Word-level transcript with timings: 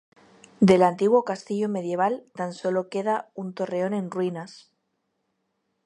Del 0.61 0.81
antiguo 0.81 1.23
castillo 1.23 1.69
medieval 1.69 2.25
tan 2.33 2.53
sólo 2.53 2.89
queda 2.89 3.29
un 3.35 3.53
torreón 3.53 3.93
en 3.93 4.09
ruinas. 4.09 4.71